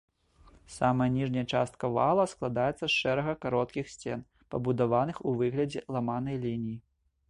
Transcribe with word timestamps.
Самая 0.75 1.05
ніжняя 1.17 1.43
частка 1.57 1.91
вала 1.99 2.25
складаецца 2.33 2.81
з 2.87 2.91
шэрага 3.01 3.33
кароткіх 3.45 3.85
сцен, 3.99 4.27
пабудаваных 4.55 5.25
у 5.31 5.39
выглядзе 5.45 5.89
ламанай 5.97 6.45
лініі. 6.47 6.79